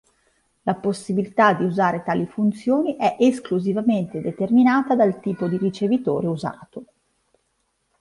[0.63, 6.85] La possibilità di usare tali funzioni è esclusivamente determinata dal tipo di ricevitore usato.